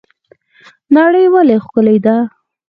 [0.95, 2.15] نړۍ ولې ښکلې ده؟